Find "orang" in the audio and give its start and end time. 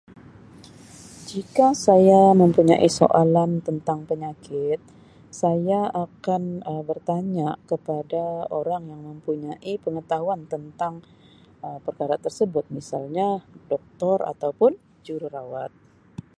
8.59-8.83